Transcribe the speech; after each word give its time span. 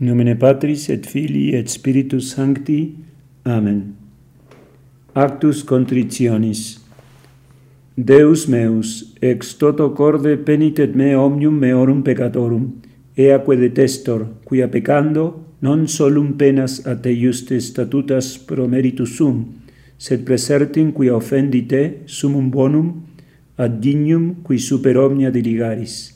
nomine 0.00 0.36
Patris 0.38 0.88
et 0.90 1.06
Filii 1.06 1.54
et 1.54 1.68
Spiritus 1.68 2.34
Sancti. 2.34 2.94
Amen. 3.44 3.94
Actus 5.14 5.64
contritionis. 5.64 6.78
Deus 7.96 8.46
meus, 8.46 9.14
ex 9.20 9.56
toto 9.58 9.90
corde 9.90 10.36
penitet 10.46 10.94
me 10.94 11.16
omnium 11.16 11.58
meorum 11.58 12.04
peccatorum, 12.06 12.68
eaque 13.16 13.56
detestor, 13.58 14.28
quia 14.44 14.68
peccando 14.68 15.56
non 15.60 15.88
solum 15.88 16.36
penas 16.38 16.86
a 16.86 16.94
te 16.94 17.10
juste 17.10 17.58
statutas 17.58 18.38
pro 18.38 18.68
meritus 18.68 19.16
sum, 19.16 19.42
sed 19.98 20.22
presertim 20.22 20.92
quia 20.94 21.16
offendi 21.16 21.64
te 21.66 21.82
sumum 22.06 22.52
bonum, 22.54 22.92
ad 23.58 23.80
dignum 23.82 24.44
qui 24.44 24.58
super 24.58 24.96
omnia 24.96 25.32
diligaris. 25.34 26.14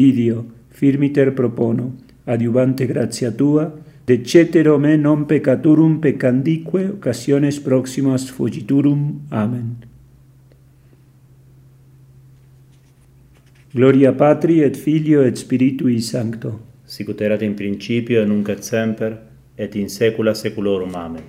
Idio, 0.00 0.46
firmiter 0.72 1.34
propono, 1.36 1.92
adiuvante 2.26 2.86
gratia 2.86 3.30
tua, 3.30 3.72
de 4.06 4.22
cetero 4.24 4.78
me 4.78 4.96
non 4.96 5.26
peccaturum 5.26 6.00
peccandique 6.00 6.88
occasiones 6.88 7.60
proximas 7.60 8.30
fugiturum. 8.30 9.20
Amen. 9.30 9.76
Gloria 13.72 14.12
Patri 14.12 14.62
et 14.62 14.76
Filio 14.76 15.22
et 15.22 15.36
Spiritui 15.36 16.00
Sancto. 16.00 16.60
Sicut 16.86 17.20
erat 17.20 17.42
in 17.42 17.54
principio 17.54 18.20
et 18.20 18.26
nunc 18.26 18.48
et 18.48 18.64
semper 18.64 19.14
et 19.56 19.76
in 19.76 19.88
saecula 19.88 20.34
saeculorum. 20.34 20.94
Amen. 20.96 21.22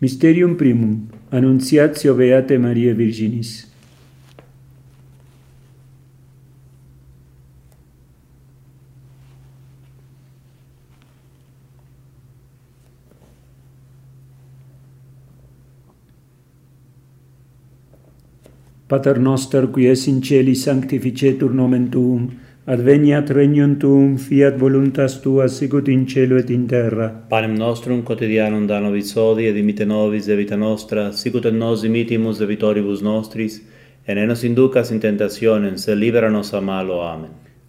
Mysterium 0.00 0.56
primum. 0.56 1.06
Annunciatio 1.30 2.14
Beate 2.14 2.58
Mariae 2.58 2.94
Virginis. 2.94 3.65
Pater 18.88 19.18
noster, 19.18 19.66
qui 19.66 19.88
es 19.88 20.06
in 20.06 20.20
celi 20.22 20.54
sanctificetur 20.54 21.50
nomen 21.50 21.88
tuum, 21.90 22.28
adveniat 22.66 23.30
regnum 23.34 23.72
tuum, 23.80 24.16
fiat 24.16 24.60
voluntas 24.60 25.16
tua 25.22 25.48
sicut 25.48 25.88
in 25.88 26.06
cielo 26.06 26.36
et 26.38 26.50
in 26.50 26.68
terra. 26.68 27.08
Panem 27.28 27.56
nostrum 27.56 28.04
quotidianum 28.04 28.68
da 28.68 28.78
nobis 28.78 29.12
hodie, 29.16 29.52
dimite 29.52 29.84
nobis 29.84 30.26
debita 30.26 30.56
nostra, 30.56 31.10
sicut 31.12 31.46
et 31.46 31.54
nos 31.54 31.82
dimittimus 31.82 32.38
debitoribus 32.38 33.02
nostris, 33.02 33.60
et 34.06 34.14
ne 34.14 34.26
nos 34.26 34.44
inducas 34.44 34.92
in 34.92 35.00
tentationem, 35.00 35.76
sed 35.76 35.98
libera 35.98 36.30
nos 36.30 36.54
a 36.54 36.60
malo. 36.60 37.00
Amen. 37.02 37.45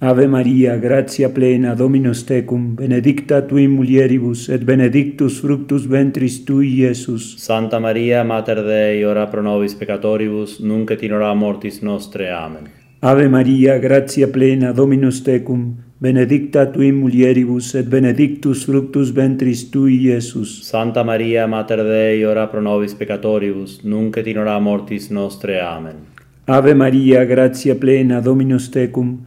Ave 0.00 0.28
Maria, 0.28 0.76
gratia 0.76 1.28
plena, 1.28 1.74
Dominus 1.74 2.22
tecum, 2.22 2.76
benedicta 2.76 3.40
tui 3.42 3.66
mulieribus, 3.66 4.48
et 4.48 4.62
benedictus 4.62 5.40
fructus 5.40 5.88
ventris 5.88 6.44
tui, 6.44 6.68
Iesus. 6.78 7.34
Santa 7.36 7.80
Maria, 7.80 8.22
Mater 8.22 8.62
Dei, 8.62 9.02
ora 9.02 9.26
pro 9.26 9.42
nobis 9.42 9.74
peccatoribus, 9.74 10.60
nunc 10.60 10.92
et 10.92 11.02
in 11.02 11.14
hora 11.14 11.34
mortis 11.34 11.80
nostre. 11.82 12.30
Amen. 12.30 12.68
Ave 13.00 13.26
Maria, 13.28 13.80
gratia 13.80 14.28
plena, 14.28 14.70
Dominus 14.72 15.18
tecum, 15.20 15.74
benedicta 15.98 16.66
tui 16.66 16.92
mulieribus, 16.92 17.74
et 17.74 17.88
benedictus 17.88 18.66
fructus 18.66 19.10
ventris 19.10 19.64
tui, 19.68 19.96
Iesus. 20.04 20.62
Santa 20.62 21.02
Maria, 21.02 21.48
Mater 21.48 21.82
Dei, 21.82 22.22
ora 22.24 22.46
pro 22.46 22.60
nobis 22.60 22.94
peccatoribus, 22.94 23.82
nunc 23.82 24.16
et 24.16 24.28
in 24.28 24.38
hora 24.38 24.60
mortis 24.60 25.10
nostre. 25.10 25.58
Amen. 25.58 26.06
Ave 26.46 26.74
Maria, 26.74 27.24
gratia 27.24 27.74
plena, 27.74 28.20
Dominus 28.20 28.70
tecum, 28.70 29.26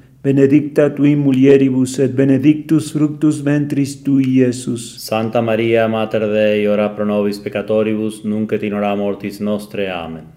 benedicta 0.23 0.89
tui 0.89 1.15
mulieribus 1.15 1.97
et 1.99 2.11
benedictus 2.13 2.91
fructus 2.91 3.41
ventris 3.41 4.03
tui 4.03 4.37
Iesus. 4.37 4.99
Santa 4.99 5.41
Maria 5.41 5.87
Mater 5.87 6.27
Dei, 6.29 6.67
ora 6.67 6.89
pro 6.89 7.05
nobis 7.05 7.39
peccatoribus, 7.39 8.23
nunc 8.23 8.51
et 8.51 8.63
in 8.63 8.73
hora 8.73 8.95
mortis 8.95 9.39
nostre. 9.39 9.89
Amen. 9.89 10.27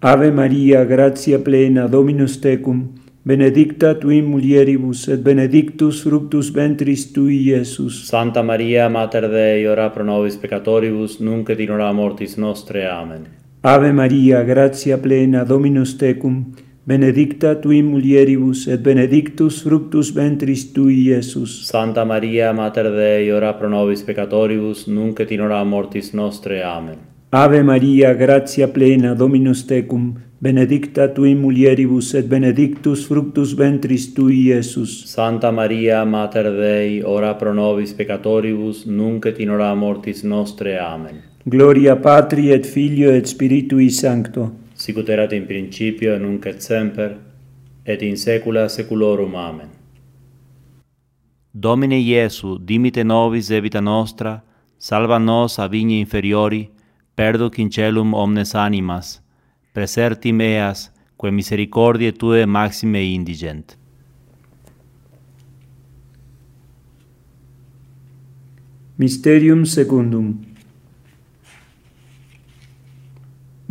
Ave 0.00 0.30
Maria, 0.30 0.84
gratia 0.84 1.38
plena, 1.38 1.88
Dominus 1.88 2.38
tecum, 2.38 2.92
benedicta 3.24 3.94
tui 3.94 4.22
mulieribus 4.22 5.08
et 5.08 5.20
benedictus 5.22 6.02
fructus 6.02 6.52
ventris 6.52 7.10
tui 7.12 7.42
Iesus. 7.48 8.06
Santa 8.06 8.42
Maria 8.42 8.88
Mater 8.88 9.28
Dei, 9.28 9.66
ora 9.66 9.90
pro 9.90 10.04
nobis 10.04 10.36
peccatoribus, 10.36 11.18
nunc 11.18 11.50
et 11.50 11.58
in 11.58 11.70
hora 11.70 11.92
mortis 11.92 12.36
nostre. 12.36 12.86
Amen. 12.86 13.26
Ave 13.62 13.92
Maria, 13.92 14.44
gratia 14.44 14.98
plena, 14.98 15.44
Dominus 15.44 15.96
tecum, 15.96 16.54
benedicta 16.84 17.54
tui 17.54 17.80
mulieribus, 17.82 18.66
et 18.66 18.82
benedictus 18.82 19.62
fructus 19.62 20.10
ventris 20.14 20.72
tui, 20.72 21.06
Iesus. 21.06 21.62
Santa 21.66 22.04
Maria, 22.04 22.52
Mater 22.52 22.90
Dei, 22.90 23.30
ora 23.30 23.54
pro 23.54 23.68
nobis 23.68 24.02
peccatoribus, 24.02 24.88
nunc 24.88 25.20
et 25.20 25.30
in 25.30 25.40
hora 25.40 25.62
mortis 25.64 26.12
nostre. 26.12 26.62
Amen. 26.62 26.98
Ave 27.30 27.62
Maria, 27.62 28.14
gratia 28.14 28.68
plena, 28.68 29.14
Dominus 29.14 29.64
tecum, 29.64 30.12
benedicta 30.38 31.08
tui 31.08 31.34
mulieribus, 31.34 32.14
et 32.14 32.26
benedictus 32.26 33.06
fructus 33.06 33.54
ventris 33.54 34.12
tui, 34.12 34.48
Iesus. 34.48 35.04
Santa 35.06 35.52
Maria, 35.52 36.04
Mater 36.04 36.50
Dei, 36.50 37.00
ora 37.02 37.34
pro 37.34 37.52
nobis 37.54 37.94
peccatoribus, 37.94 38.86
nunc 38.86 39.26
et 39.26 39.38
in 39.38 39.50
hora 39.50 39.72
mortis 39.74 40.24
nostre. 40.24 40.78
Amen. 40.78 41.22
Gloria 41.44 41.96
Patri 41.96 42.50
et 42.50 42.66
Filio 42.66 43.10
et 43.10 43.26
Spiritui 43.26 43.90
Sancto 43.90 44.61
sicut 44.82 45.08
erat 45.08 45.32
in 45.32 45.46
principio, 45.46 46.18
nunc 46.18 46.46
et 46.46 46.60
semper, 46.60 47.16
et 47.84 48.02
in 48.02 48.16
saecula 48.16 48.68
saeculorum. 48.68 49.34
Amen. 49.36 49.68
Domine 51.54 52.00
Iesu, 52.00 52.58
dimite 52.58 53.04
nobis 53.04 53.48
debita 53.48 53.80
nostra, 53.80 54.42
salva 54.78 55.18
nos 55.18 55.58
a 55.58 55.68
vigne 55.68 56.00
inferiori, 56.00 56.68
perduc 57.14 57.58
in 57.58 57.70
celum 57.70 58.14
omnes 58.14 58.54
animas, 58.54 59.20
preserti 59.72 60.32
meas, 60.32 60.90
quae 61.16 61.30
misericordiae 61.30 62.12
Tue 62.12 62.46
maxime 62.46 63.04
indigent. 63.14 63.76
Mysterium 68.98 69.64
secundum 69.64 70.51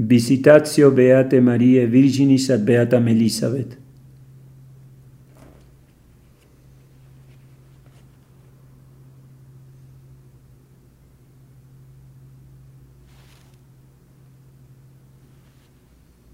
visitatio 0.07 0.91
Beate 0.91 1.39
Mariae 1.39 1.85
Virginis 1.85 2.49
ad 2.49 2.63
Beatam 2.65 3.07
Elisabet. 3.07 3.77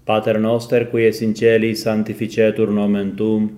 Pater 0.04 0.38
noster, 0.40 0.88
qui 0.88 1.04
es 1.04 1.20
in 1.20 1.34
celi, 1.34 1.74
sanctificetur 1.74 2.70
nomen 2.72 3.14
Tuum, 3.14 3.50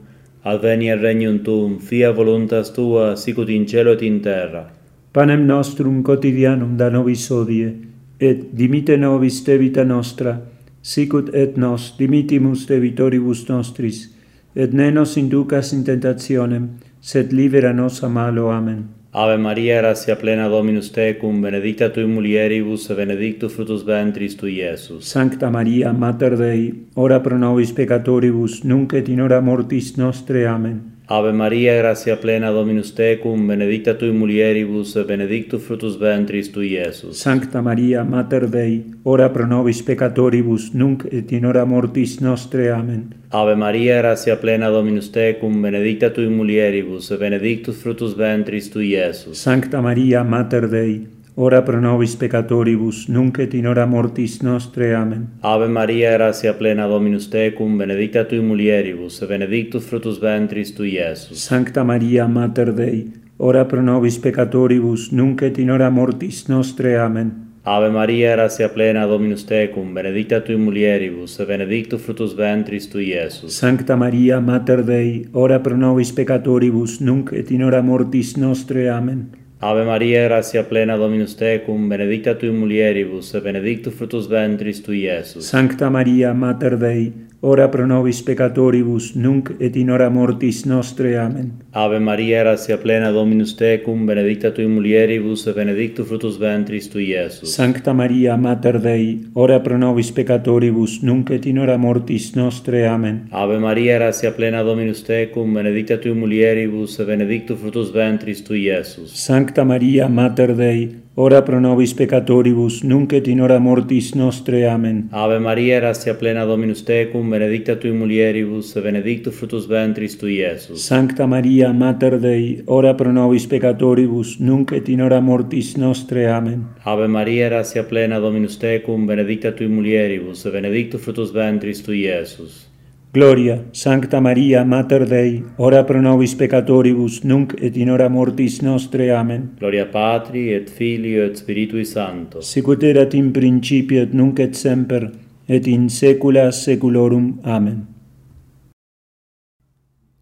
adveniet 0.42 0.98
regnum 1.00 1.44
Tuum, 1.44 1.78
fia 1.78 2.10
voluntas 2.10 2.72
Tua, 2.74 3.14
sicut 3.14 3.48
in 3.50 3.66
cielo 3.66 3.92
et 3.92 4.02
in 4.02 4.20
terra. 4.20 4.72
Panem 5.12 5.46
nostrum 5.46 6.02
quotidianum 6.02 6.76
da 6.76 6.90
nobis 6.90 7.30
odie, 7.30 7.89
et 8.20 8.52
dimite 8.52 8.96
nobis 8.96 9.40
te 9.44 9.56
vita 9.58 9.84
nostra, 9.84 10.36
sicut 10.82 11.32
et 11.34 11.56
nos 11.56 11.94
dimitimus 11.98 12.66
de 12.68 12.78
vitoribus 12.80 13.46
nostris, 13.48 14.08
et 14.54 14.72
ne 14.72 14.90
nos 14.90 15.16
inducas 15.16 15.72
in 15.72 15.84
tentationem, 15.84 16.68
sed 17.00 17.32
libera 17.32 17.72
nos 17.72 18.02
a 18.04 18.08
malo. 18.08 18.50
Amen. 18.50 18.88
Ave 19.12 19.38
Maria, 19.38 19.80
gratia 19.80 20.14
plena 20.16 20.48
Dominus 20.48 20.92
tecum, 20.92 21.40
benedicta 21.42 21.88
tu 21.90 22.06
mulieribus, 22.06 22.90
et 22.90 22.96
benedictus 22.96 23.52
fructus 23.52 23.82
ventris 23.82 24.36
tui, 24.36 24.60
Iesus. 24.60 25.02
Sancta 25.02 25.50
Maria, 25.50 25.92
Mater 25.92 26.36
Dei, 26.38 26.72
ora 26.94 27.18
pro 27.20 27.38
nobis 27.38 27.72
peccatoribus, 27.72 28.62
nunc 28.64 28.94
et 28.94 29.08
in 29.08 29.20
hora 29.20 29.40
mortis 29.40 29.96
nostre. 29.96 30.46
Amen. 30.46 30.89
Ave 31.12 31.32
Maria, 31.32 31.76
gratia 31.76 32.14
plena 32.20 32.52
Dominus 32.52 32.92
tecum, 32.94 33.48
benedicta 33.48 33.96
tu 33.98 34.06
in 34.06 34.16
mulieribus 34.16 34.94
et 34.94 35.08
benedictus 35.08 35.64
fructus 35.66 35.96
ventris 35.98 36.52
tui, 36.52 36.68
Iesus. 36.76 37.18
Sancta 37.18 37.60
Maria, 37.60 38.04
Mater 38.04 38.46
Dei, 38.46 38.84
ora 39.02 39.28
pro 39.28 39.44
nobis 39.44 39.82
peccatoribus, 39.82 40.70
nunc 40.72 41.08
et 41.10 41.32
in 41.32 41.46
hora 41.46 41.64
mortis 41.64 42.20
nostre. 42.20 42.70
Amen. 42.70 43.12
Ave 43.30 43.56
Maria, 43.56 43.98
gratia 43.98 44.36
plena 44.36 44.70
Dominus 44.70 45.10
tecum, 45.10 45.60
benedicta 45.60 46.12
tu 46.14 46.20
in 46.20 46.36
mulieribus 46.36 47.10
et 47.10 47.18
benedictus 47.18 47.82
fructus 47.82 48.14
ventris 48.14 48.70
tui, 48.70 48.94
Iesus. 48.94 49.42
Sancta 49.42 49.80
Maria, 49.80 50.22
Mater 50.22 50.68
Dei, 50.68 51.08
ora 51.36 51.62
pro 51.62 51.80
nobis 51.80 52.16
peccatoribus, 52.16 53.08
nunc 53.08 53.38
et 53.38 53.54
in 53.54 53.66
hora 53.66 53.86
mortis 53.86 54.42
nostre. 54.42 54.94
Amen. 54.94 55.28
Ave 55.42 55.68
Maria, 55.68 56.16
gratia 56.16 56.54
plena 56.54 56.86
Dominus 56.86 57.28
tecum, 57.28 57.78
benedicta 57.78 58.24
tu 58.24 58.42
mulieribus, 58.42 59.22
et 59.22 59.28
benedictus 59.28 59.86
fructus 59.86 60.20
ventris 60.20 60.74
tui, 60.74 60.96
Iesus. 60.96 61.38
Sancta 61.38 61.84
Maria, 61.84 62.26
Mater 62.28 62.72
Dei, 62.72 63.12
ora 63.38 63.64
pro 63.64 63.82
nobis 63.82 64.18
peccatoribus, 64.18 65.12
nunc 65.12 65.42
et 65.42 65.58
in 65.58 65.70
hora 65.70 65.90
mortis 65.90 66.48
nostre. 66.48 66.98
Amen. 66.98 67.46
Ave 67.64 67.90
Maria, 67.90 68.34
gratia 68.36 68.68
plena 68.68 69.06
Dominus 69.06 69.44
tecum, 69.44 69.94
benedicta 69.94 70.40
tu 70.40 70.56
mulieribus, 70.58 71.38
et 71.40 71.46
benedictus 71.48 72.00
fructus 72.00 72.34
ventris 72.36 72.88
tui, 72.88 73.12
Iesus. 73.12 73.56
Sancta 73.56 73.96
Maria, 73.96 74.40
Mater 74.40 74.82
Dei, 74.84 75.28
ora 75.32 75.60
pro 75.60 75.76
nobis 75.76 76.12
peccatoribus, 76.12 77.00
nunc 77.00 77.32
et 77.32 77.50
in 77.50 77.62
hora 77.62 77.82
mortis 77.82 78.36
nostre. 78.36 78.88
Amen. 78.90 79.39
Ave 79.62 79.84
Maria, 79.84 80.24
gratia 80.24 80.62
plena 80.64 80.96
Dominus 80.96 81.34
tecum, 81.36 81.88
benedicta 81.88 82.34
tu 82.34 82.46
in 82.46 82.56
mulieribus, 82.56 83.34
et 83.34 83.42
benedictus 83.44 83.92
fructus 83.92 84.26
ventris 84.26 84.80
tui, 84.80 85.02
Iesus. 85.04 85.50
Sancta 85.50 85.90
Maria, 85.90 86.32
Mater 86.32 86.78
Dei, 86.78 87.12
ora 87.42 87.68
pro 87.68 87.86
nobis 87.86 88.22
peccatoribus, 88.22 89.14
nunc 89.16 89.50
et 89.58 89.76
in 89.76 89.90
hora 89.90 90.10
mortis 90.10 90.64
nostre. 90.66 91.16
Amen. 91.18 91.52
Ave 91.72 91.98
Maria, 91.98 92.42
gratia 92.42 92.76
plena 92.78 93.10
Dominus 93.12 93.54
tecum, 93.56 94.06
benedicta 94.06 94.50
tui 94.50 94.66
mulieribus, 94.66 95.46
et 95.46 95.56
benedictus 95.56 96.06
fructus 96.06 96.38
ventris 96.38 96.88
tui, 96.88 97.08
Iesus. 97.10 97.54
Sancta 97.54 97.92
Maria, 97.92 98.36
Mater 98.36 98.80
Dei, 98.80 99.30
ora 99.34 99.60
pro 99.60 99.78
nobis 99.78 100.12
peccatoribus, 100.12 101.02
nunc 101.02 101.30
et 101.30 101.46
in 101.46 101.58
hora 101.58 101.78
mortis 101.78 102.34
nostre. 102.36 102.86
Amen. 102.86 103.28
Ave 103.30 103.58
Maria, 103.58 103.98
gratia 103.98 104.32
plena 104.32 104.62
Dominus 104.62 105.02
tecum, 105.02 105.54
benedicta 105.54 105.96
tui 105.98 106.12
mulieribus, 106.12 106.98
et 107.00 107.06
benedictus 107.06 107.58
fructus 107.58 107.92
ventris 107.92 108.44
tui, 108.44 108.66
Iesus. 108.68 109.14
Sancta 109.14 109.64
Maria, 109.64 110.08
Mater 110.08 110.54
Dei, 110.54 110.90
ora 111.20 111.42
pro 111.42 111.60
nobis 111.60 111.92
peccatoribus, 111.92 112.82
nunc 112.82 113.12
et 113.12 113.26
in 113.28 113.40
hora 113.40 113.58
mortis 113.58 114.14
nostre. 114.14 114.64
Amen. 114.66 115.08
Ave 115.12 115.38
Maria, 115.38 115.80
gratia 115.80 116.14
plena 116.14 116.46
Dominus 116.46 116.82
tecum, 116.82 117.28
benedicta 117.30 117.76
tui 117.76 117.92
mulieribus, 117.92 118.74
et 118.76 118.82
benedictus 118.82 119.36
fructus 119.36 119.66
ventris 119.68 120.16
tui, 120.16 120.38
Iesus. 120.40 120.86
Sancta 120.86 121.26
Maria, 121.26 121.72
Mater 121.72 122.18
Dei, 122.18 122.62
ora 122.66 122.94
pro 122.94 123.12
nobis 123.12 123.46
peccatoribus, 123.46 124.38
nunc 124.40 124.72
et 124.72 124.88
in 124.88 125.02
hora 125.02 125.20
mortis 125.20 125.76
nostre. 125.76 126.26
Amen. 126.30 126.64
Ave 126.84 127.06
Maria, 127.06 127.50
gratia 127.50 127.84
plena 127.84 128.18
Dominus 128.18 128.56
tecum, 128.56 129.06
benedicta 129.06 129.52
tui 129.52 129.68
mulieribus, 129.68 130.46
et 130.46 130.52
benedictus 130.52 131.04
fructus 131.04 131.36
ventris 131.36 131.84
tui, 131.84 132.06
Iesus. 132.06 132.69
Gloria, 133.12 133.66
Sancta 133.72 134.20
Maria, 134.20 134.62
Mater 134.62 135.04
Dei, 135.04 135.44
ora 135.56 135.82
pro 135.82 136.00
nobis 136.00 136.32
peccatoribus, 136.36 137.24
nunc 137.24 137.56
et 137.58 137.76
in 137.76 137.90
hora 137.90 138.08
mortis 138.08 138.60
nostre. 138.60 139.10
Amen. 139.10 139.56
Gloria 139.58 139.86
Patri, 139.86 140.52
et 140.54 140.70
Filio, 140.70 141.24
et 141.24 141.34
Spiritui 141.34 141.84
Sancto. 141.84 142.40
Sicut 142.40 142.84
erat 142.84 143.14
in 143.14 143.32
principio, 143.32 144.00
et 144.00 144.12
nunc 144.12 144.38
et 144.38 144.54
semper, 144.54 145.10
et 145.48 145.66
in 145.66 145.88
saecula 145.88 146.52
saeculorum. 146.52 147.40
Amen. 147.42 147.84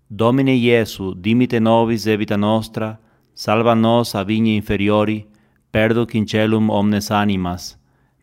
Domine 0.06 0.56
Iesu, 0.56 1.12
dimite 1.12 1.60
nobis 1.60 2.04
debita 2.04 2.36
nostra, 2.36 2.98
salva 3.34 3.74
nos 3.74 4.14
a 4.14 4.24
vigne 4.24 4.54
inferiori, 4.56 5.26
perduc 5.70 6.14
in 6.14 6.24
celum 6.24 6.70
omnes 6.70 7.10
animas, 7.10 7.76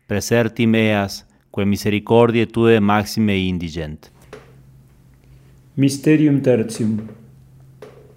preserti 0.08 0.66
meas, 0.66 1.24
quae 1.52 1.64
misericordiae 1.64 2.50
Tue 2.50 2.80
maxime 2.80 3.38
indigent. 3.38 4.10
Mysterium 5.78 6.40
tertium. 6.40 7.06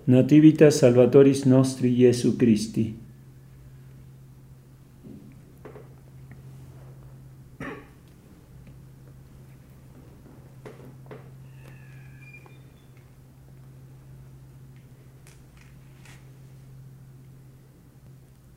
Nativitas 0.07 0.79
Salvatoris 0.79 1.45
nostri 1.45 1.89
Iesu 1.91 2.37
Christi. 2.37 2.95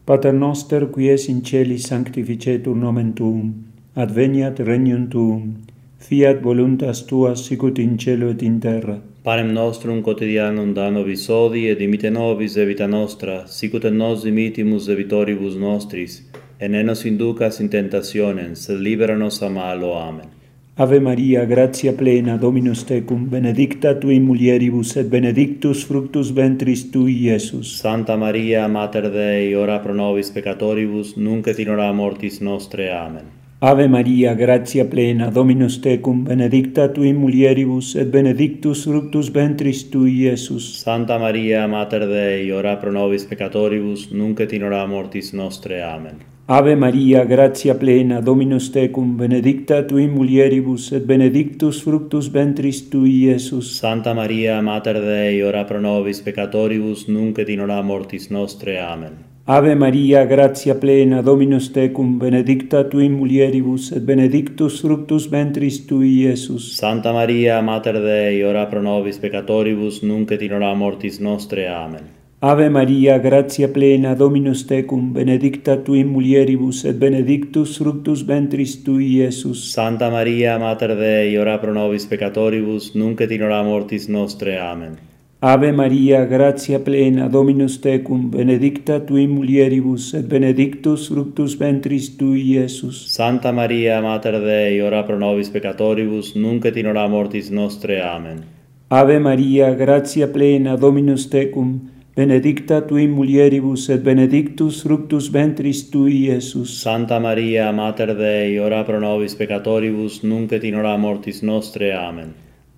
Pater 0.04 0.32
noster 0.32 0.86
qui 0.86 1.08
es 1.08 1.26
in 1.26 1.42
celi 1.42 1.78
sanctificetur 1.78 2.76
nomen 2.76 3.14
tuum, 3.14 3.52
adveniat 3.96 4.60
regnum 4.60 5.10
tuum, 5.10 5.71
fiat 6.02 6.42
voluntas 6.42 7.06
tua 7.06 7.34
sicut 7.36 7.78
in 7.78 7.96
cielo 7.96 8.30
et 8.30 8.42
in 8.42 8.60
terra. 8.60 8.98
Parem 9.22 9.52
nostrum 9.52 10.02
quotidianum 10.02 10.74
da 10.74 10.90
nobis 10.90 11.28
hodie 11.30 11.70
et 11.72 11.78
dimite 11.78 12.10
nobis 12.10 12.54
de 12.54 12.66
vita 12.66 12.86
nostra, 12.86 13.46
sicut 13.46 13.84
et 13.84 13.94
nos 13.94 14.24
dimitimus 14.24 14.86
debitoribus 14.86 15.56
nostris, 15.56 16.22
et 16.58 16.70
ne 16.70 16.82
nos 16.82 17.04
inducas 17.04 17.60
in 17.60 17.68
tentationem, 17.68 18.56
sed 18.56 18.80
libera 18.80 19.16
nos 19.16 19.42
a 19.42 19.48
malo. 19.48 19.94
Amen. 19.94 20.28
Ave 20.74 20.98
Maria, 21.00 21.44
gratia 21.44 21.92
plena, 21.92 22.38
Dominus 22.38 22.82
tecum, 22.84 23.28
benedicta 23.28 23.94
tui 23.94 24.18
mulieribus 24.20 24.96
et 24.96 25.10
benedictus 25.10 25.84
fructus 25.84 26.30
ventris 26.32 26.86
tui, 26.90 27.12
Iesus. 27.28 27.76
Santa 27.78 28.16
Maria, 28.16 28.66
Mater 28.68 29.10
Dei, 29.10 29.54
ora 29.54 29.78
pro 29.78 29.92
nobis 29.92 30.30
peccatoribus, 30.30 31.14
nunc 31.16 31.46
et 31.46 31.58
in 31.58 31.68
hora 31.68 31.92
mortis 31.92 32.40
nostre. 32.40 32.90
Amen. 32.90 33.41
Ave 33.64 33.86
Maria, 33.86 34.34
gratia 34.34 34.84
plena, 34.84 35.30
Dominus 35.30 35.78
tecum, 35.78 36.24
benedicta 36.24 36.88
tui 36.88 37.12
mulieribus, 37.12 37.94
et 37.94 38.08
benedictus 38.10 38.82
fructus 38.82 39.30
ventris 39.30 39.84
tui, 39.88 40.24
Iesus. 40.24 40.80
Santa 40.80 41.16
Maria, 41.16 41.68
Mater 41.68 42.08
Dei, 42.08 42.50
ora 42.50 42.74
pro 42.76 42.90
nobis 42.90 43.22
peccatoribus, 43.22 44.08
nunc 44.10 44.40
et 44.40 44.52
in 44.52 44.64
hora 44.64 44.84
mortis 44.86 45.30
nostre. 45.32 45.80
Amen. 45.80 46.18
Ave 46.48 46.74
Maria, 46.74 47.24
gratia 47.24 47.76
plena, 47.78 48.20
Dominus 48.20 48.72
tecum, 48.74 49.16
benedicta 49.16 49.84
tui 49.86 50.08
mulieribus, 50.08 50.90
et 50.90 51.06
benedictus 51.06 51.84
fructus 51.86 52.32
ventris 52.34 52.88
tui, 52.90 53.28
Iesus. 53.28 53.76
Santa 53.78 54.12
Maria, 54.12 54.60
Mater 54.60 54.98
Dei, 54.98 55.40
ora 55.40 55.62
pro 55.62 55.78
nobis 55.78 56.18
peccatoribus, 56.20 57.06
nunc 57.06 57.38
et 57.38 57.48
in 57.48 57.60
hora 57.60 57.80
mortis 57.80 58.26
nostre. 58.28 58.80
Amen. 58.80 59.31
Ave 59.44 59.74
Maria, 59.74 60.24
gratia 60.24 60.76
plena, 60.76 61.20
Dominus 61.20 61.72
tecum, 61.72 62.16
benedicta 62.16 62.84
tui 62.84 63.08
mulieribus, 63.08 63.90
et 63.90 64.04
benedictus 64.06 64.80
fructus 64.80 65.26
ventris 65.26 65.80
tui, 65.84 66.22
Iesus. 66.22 66.76
Santa 66.76 67.12
Maria, 67.12 67.60
Mater 67.60 67.98
Dei, 68.00 68.44
ora 68.44 68.66
pro 68.66 68.80
nobis 68.80 69.18
peccatoribus, 69.18 70.04
nunc 70.04 70.30
et 70.30 70.42
in 70.42 70.52
hora 70.52 70.72
mortis 70.74 71.18
nostre. 71.18 71.66
Amen. 71.66 72.06
Ave 72.38 72.68
Maria, 72.70 73.18
gratia 73.18 73.66
plena, 73.66 74.14
Dominus 74.14 74.62
tecum, 74.64 75.12
benedicta 75.12 75.76
tui 75.76 76.04
mulieribus, 76.04 76.84
et 76.84 76.94
benedictus 76.94 77.78
fructus 77.78 78.22
ventris 78.22 78.84
tui, 78.84 79.16
Iesus. 79.16 79.72
Santa 79.72 80.08
Maria, 80.08 80.56
Mater 80.58 80.94
Dei, 80.94 81.36
ora 81.36 81.58
pro 81.58 81.72
nobis 81.72 82.06
peccatoribus, 82.06 82.94
nunc 82.94 83.20
et 83.20 83.32
in 83.32 83.42
hora 83.42 83.64
mortis 83.64 84.06
nostre. 84.06 84.60
Amen. 84.60 85.11
Ave 85.44 85.72
Maria, 85.72 86.24
gratia 86.24 86.78
plena, 86.78 87.28
Dominus 87.28 87.80
tecum, 87.80 88.30
benedicta 88.30 89.00
tui 89.00 89.26
mulieribus, 89.26 90.12
et 90.14 90.28
benedictus 90.28 91.08
fructus 91.08 91.56
ventris 91.58 92.12
tui, 92.16 92.44
Iesus. 92.52 93.08
Santa 93.10 93.50
Maria, 93.50 94.00
Mater 94.00 94.38
Dei, 94.38 94.80
ora 94.80 95.02
pro 95.02 95.16
nobis 95.18 95.50
peccatoribus, 95.50 96.36
nunc 96.36 96.64
et 96.64 96.76
in 96.76 96.86
hora 96.86 97.08
mortis 97.08 97.50
nostre. 97.50 97.98
Amen. 98.00 98.44
Ave 98.90 99.18
Maria, 99.18 99.74
gratia 99.74 100.28
plena, 100.28 100.76
Dominus 100.76 101.26
tecum, 101.26 101.90
benedicta 102.14 102.80
tui 102.86 103.08
mulieribus, 103.08 103.88
et 103.88 104.00
benedictus 104.00 104.84
fructus 104.84 105.26
ventris 105.28 105.88
tui, 105.90 106.28
Iesus. 106.28 106.78
Santa 106.84 107.18
Maria, 107.18 107.72
Mater 107.72 108.14
Dei, 108.14 108.60
ora 108.60 108.84
pro 108.84 109.00
nobis 109.00 109.34
peccatoribus, 109.34 110.22
nunc 110.22 110.52
et 110.52 110.62
in 110.62 110.78
hora 110.78 110.96
mortis 110.96 111.42
nostre. 111.42 111.90
Amen. 111.96 112.51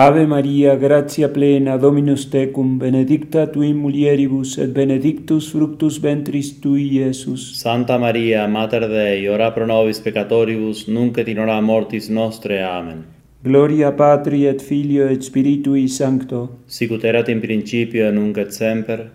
Ave 0.00 0.26
Maria, 0.26 0.76
gratia 0.76 1.28
plena, 1.28 1.76
Dominus 1.76 2.28
tecum, 2.30 2.78
benedicta 2.78 3.48
tui 3.50 3.72
mulieribus, 3.74 4.56
et 4.58 4.70
benedictus 4.70 5.50
fructus 5.50 5.98
ventris 5.98 6.60
tui, 6.60 6.84
Iesus. 6.94 7.58
Santa 7.58 7.98
Maria, 7.98 8.46
Mater 8.46 8.86
Dei, 8.86 9.26
ora 9.26 9.50
pro 9.50 9.66
nobis 9.66 9.98
peccatoribus, 9.98 10.86
nunc 10.86 11.18
et 11.18 11.26
in 11.26 11.40
hora 11.40 11.60
mortis 11.60 12.08
nostre. 12.10 12.62
Amen. 12.62 13.04
Gloria 13.42 13.90
Patri 13.90 14.46
et 14.46 14.62
Filio 14.62 15.08
et 15.08 15.20
Spiritui 15.20 15.88
Sancto. 15.88 16.60
Sicut 16.66 17.02
erat 17.02 17.28
in 17.28 17.40
principio, 17.40 18.12
nunc 18.12 18.38
et 18.38 18.52
semper, 18.52 19.10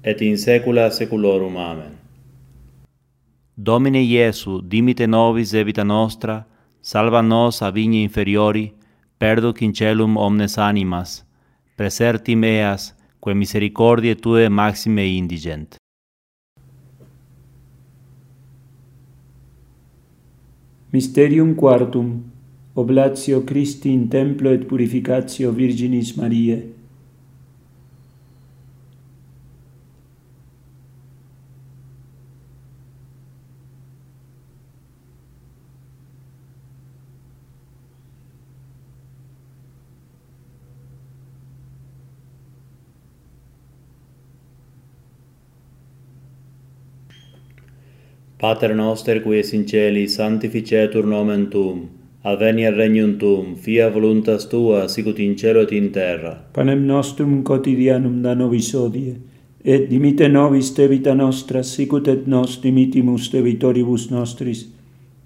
et 0.00 0.22
in 0.22 0.38
saecula 0.38 0.88
saeculorum. 0.88 1.58
Amen. 1.58 1.98
Domine 3.52 4.00
Iesu, 4.00 4.62
dimite 4.62 5.06
nobis 5.06 5.52
debita 5.52 5.84
nostra, 5.84 6.46
salva 6.80 7.20
nos 7.20 7.60
a 7.60 7.70
vigne 7.70 8.00
inferiori, 8.00 8.80
perdo 9.22 9.52
quincelum 9.52 10.16
omnes 10.16 10.58
animas, 10.58 11.24
preserti 11.76 12.34
meas, 12.34 12.92
quae 13.20 13.36
misericordiae 13.38 14.16
tue 14.16 14.48
maxime 14.48 15.04
indigent. 15.06 15.76
Mysterium 20.90 21.54
quartum, 21.54 22.20
oblatio 22.74 23.44
Christi 23.44 23.92
in 23.92 24.08
templo 24.08 24.50
et 24.50 24.66
purificatio 24.66 25.52
Virginis 25.52 26.16
Mariae. 26.16 26.81
Pater 48.42 48.74
noster 48.74 49.20
qui 49.22 49.38
es 49.38 49.52
in 49.54 49.68
celi, 49.68 50.08
sanctificetur 50.08 51.04
nomen 51.06 51.44
tuum. 51.46 51.84
Adveniat 52.24 52.74
regnum 52.74 53.12
tuum, 53.16 53.54
fiat 53.54 53.94
voluntas 53.94 54.48
tua, 54.50 54.88
sicut 54.88 55.20
in 55.20 55.36
cielo 55.36 55.62
et 55.62 55.70
in 55.70 55.92
terra. 55.92 56.34
Panem 56.52 56.84
nostrum 56.84 57.44
quotidianum 57.44 58.20
da 58.22 58.34
nobis 58.34 58.74
odie, 58.74 59.14
et 59.64 59.88
dimite 59.88 60.26
nobis 60.28 60.74
te 60.74 60.88
vita 60.90 61.14
nostra, 61.14 61.62
sicut 61.62 62.08
et 62.08 62.26
nos 62.26 62.58
dimitimus 62.58 63.30
te 63.30 63.42
vitoribus 63.46 64.10
nostris, 64.10 64.66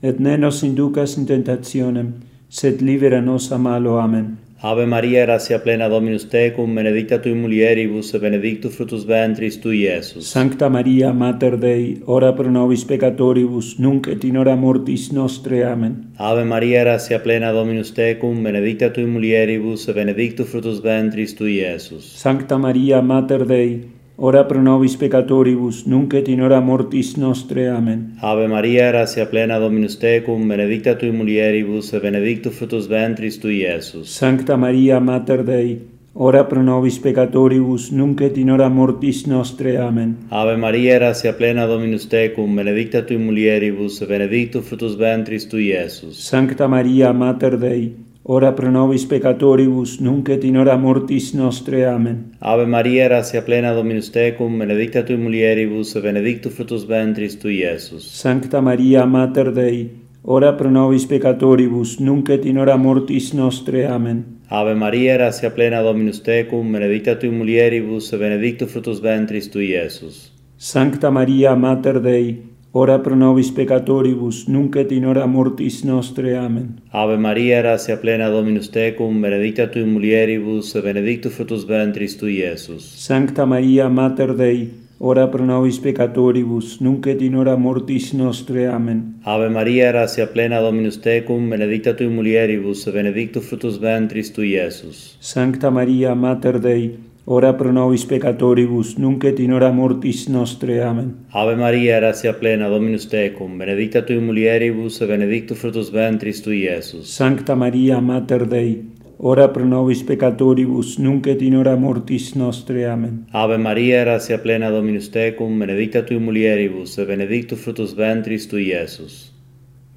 et 0.02 0.20
ne 0.20 0.36
nos 0.36 0.62
inducas 0.62 1.16
in 1.16 1.24
tentationem, 1.24 2.12
sed 2.50 2.82
libera 2.82 3.22
nos 3.22 3.48
a 3.50 3.56
malo. 3.56 3.96
Amen. 3.96 4.45
Ave 4.62 4.86
Maria, 4.86 5.26
gratia 5.26 5.58
plena 5.58 5.86
Dominus 5.86 6.24
tecum, 6.24 6.74
benedicta 6.74 7.18
tui 7.18 7.34
mulieribus, 7.34 8.14
et 8.14 8.22
benedictus 8.22 8.74
fructus 8.74 9.04
ventris 9.04 9.58
tui, 9.60 9.82
Iesus. 9.84 10.30
Sancta 10.32 10.70
Maria, 10.70 11.12
Mater 11.12 11.58
Dei, 11.58 12.00
ora 12.06 12.32
pro 12.32 12.50
nobis 12.50 12.84
peccatoribus, 12.84 13.78
nunc 13.78 14.08
et 14.08 14.24
in 14.24 14.38
hora 14.38 14.56
mortis 14.56 15.10
nostre. 15.12 15.62
Amen. 15.62 16.14
Ave 16.16 16.44
Maria, 16.44 16.84
gratia 16.84 17.18
plena 17.18 17.52
Dominus 17.52 17.92
tecum, 17.92 18.42
benedicta 18.42 18.88
tui 18.88 19.04
mulieribus, 19.04 19.88
et 19.88 19.94
benedictus 19.94 20.48
fructus 20.48 20.80
ventris 20.80 21.36
tui, 21.36 21.60
Iesus. 21.60 22.08
Sancta 22.16 22.56
Maria, 22.56 23.02
Mater 23.02 23.44
Dei, 23.44 23.84
ora 24.18 24.44
pro 24.44 24.62
nobis 24.62 24.96
peccatoribus, 24.96 25.86
nunc 25.86 26.14
et 26.14 26.28
in 26.28 26.40
hora 26.40 26.60
mortis 26.60 27.16
nostre. 27.16 27.68
Amen. 27.68 28.16
Ave 28.22 28.46
Maria, 28.48 28.90
gratia 28.90 29.26
plena 29.26 29.58
Dominus 29.58 29.98
tecum, 29.98 30.48
benedicta 30.48 30.94
tui 30.96 31.10
mulieribus, 31.10 31.92
et 31.92 32.02
benedictus 32.02 32.54
fructus 32.54 32.88
ventris 32.88 33.38
tui, 33.38 33.60
Iesus. 33.62 34.08
Sancta 34.08 34.56
Maria, 34.56 35.00
Mater 35.00 35.44
Dei, 35.44 35.78
ora 36.14 36.44
pro 36.44 36.62
nobis 36.62 36.98
peccatoribus, 36.98 37.90
nunc 37.92 38.20
et 38.22 38.38
in 38.38 38.50
hora 38.50 38.68
mortis 38.68 39.26
nostre. 39.26 39.76
Amen. 39.78 40.16
Ave 40.30 40.56
Maria, 40.56 40.98
gratia 40.98 41.34
plena 41.34 41.66
Dominus 41.66 42.08
tecum, 42.08 42.56
benedicta 42.56 43.02
tui 43.02 43.18
mulieribus, 43.18 44.00
et 44.00 44.08
benedictus 44.08 44.64
fructus 44.64 44.96
ventris 44.96 45.46
tui, 45.48 45.72
Iesus. 45.72 46.16
Sancta 46.24 46.68
Maria, 46.68 47.12
Mater 47.12 47.58
Dei, 47.58 47.92
ora 48.28 48.52
pro 48.52 48.70
nobis 48.70 49.04
peccatoribus, 49.06 50.00
nunc 50.00 50.28
et 50.28 50.44
in 50.44 50.56
hora 50.56 50.76
mortis 50.76 51.32
nostre. 51.34 51.84
Amen. 51.86 52.32
Ave 52.40 52.66
Maria, 52.66 53.06
gratia 53.08 53.42
plena 53.42 53.72
Dominus 53.72 54.10
tecum, 54.10 54.58
benedicta 54.58 55.04
tu 55.04 55.16
mulieribus, 55.16 55.94
et 55.96 56.02
benedictus 56.02 56.52
fructus 56.52 56.86
ventris 56.88 57.38
tui, 57.38 57.60
Iesus. 57.62 58.08
Sancta 58.10 58.60
Maria, 58.60 59.06
Mater 59.06 59.52
Dei, 59.52 59.90
ora 60.24 60.52
pro 60.54 60.70
nobis 60.70 61.06
peccatoribus, 61.06 62.00
nunc 62.00 62.30
et 62.30 62.44
in 62.46 62.58
hora 62.58 62.76
mortis 62.76 63.32
nostre. 63.32 63.86
Amen. 63.86 64.24
Ave 64.50 64.74
Maria, 64.74 65.14
gratia 65.14 65.50
plena 65.54 65.82
Dominus 65.82 66.20
tecum, 66.22 66.72
benedicta 66.72 67.14
tu 67.14 67.30
mulieribus, 67.30 68.12
et 68.12 68.18
benedictus 68.18 68.72
fructus 68.72 69.00
ventris 69.00 69.50
tui, 69.50 69.70
Iesus. 69.70 70.32
Sancta 70.58 71.10
Maria, 71.10 71.54
Mater 71.54 72.00
Dei, 72.02 72.55
ora 72.76 72.98
pro 72.98 73.16
nobis 73.16 73.50
peccatoribus, 73.50 74.48
nunc 74.48 74.76
et 74.76 74.90
in 74.92 75.06
hora 75.06 75.26
mortis 75.26 75.82
nostre. 75.84 76.36
Amen. 76.36 76.82
Ave 76.92 77.16
Maria, 77.16 77.62
gratia 77.62 77.96
plena 77.96 78.28
Dominus 78.28 78.68
tecum, 78.68 79.22
benedicta 79.22 79.66
tu 79.70 79.78
in 79.78 79.94
mulieribus, 79.94 80.74
et 80.76 80.84
benedictus 80.84 81.32
fructus 81.32 81.64
ventris 81.64 82.18
tui, 82.18 82.42
Iesus. 82.42 82.84
Sancta 83.06 83.46
Maria, 83.46 83.88
Mater 83.88 84.34
Dei, 84.36 84.68
ora 85.00 85.26
pro 85.26 85.46
nobis 85.46 85.78
peccatoribus, 85.78 86.76
nunc 86.82 87.06
et 87.06 87.22
in 87.22 87.36
hora 87.36 87.56
mortis 87.56 88.12
nostre. 88.12 88.68
Amen. 88.68 89.22
Ave 89.24 89.48
Maria, 89.48 89.90
gratia 89.92 90.26
plena 90.26 90.60
Dominus 90.60 91.00
tecum, 91.00 91.48
benedicta 91.48 91.96
tu 91.96 92.04
in 92.04 92.12
mulieribus, 92.12 92.86
et 92.86 92.92
benedictus 92.92 93.48
fructus 93.48 93.80
ventris 93.80 94.34
tui, 94.36 94.52
Iesus. 94.52 95.16
Sancta 95.20 95.70
Maria, 95.70 96.14
Mater 96.14 96.60
Dei, 96.60 96.98
ora 97.26 97.52
pro 97.54 97.72
nobis 97.72 98.04
peccatoribus, 98.06 98.96
nunc 98.98 99.24
et 99.24 99.40
in 99.40 99.52
hora 99.52 99.72
mortis 99.72 100.28
nostre. 100.28 100.80
Amen. 100.82 101.26
Ave 101.32 101.56
Maria, 101.56 101.98
gratia 101.98 102.32
plena, 102.32 102.68
Dominus 102.68 103.08
tecum, 103.08 103.58
benedicta 103.58 104.02
tui 104.02 104.20
mulieribus, 104.20 105.00
et 105.00 105.08
benedictus 105.08 105.58
fructus 105.58 105.90
ventris 105.90 106.42
tui, 106.42 106.62
Iesus. 106.62 107.10
Sancta 107.16 107.56
Maria, 107.56 108.00
Mater 108.00 108.46
Dei, 108.46 108.84
ora 109.18 109.48
pro 109.48 109.64
nobis 109.64 110.04
peccatoribus, 110.04 110.98
nunc 110.98 111.26
et 111.26 111.42
in 111.42 111.56
hora 111.56 111.74
mortis 111.76 112.34
nostre. 112.36 112.86
Amen. 112.86 113.26
Ave 113.32 113.58
Maria, 113.58 114.04
gratia 114.04 114.38
plena, 114.38 114.70
Dominus 114.70 115.10
tecum, 115.10 115.58
benedicta 115.58 116.02
tui 116.02 116.18
mulieribus, 116.18 116.96
et 116.98 117.08
benedictus 117.08 117.58
fructus 117.58 117.96
ventris 117.96 118.46
tui, 118.46 118.70
Iesus. 118.70 119.32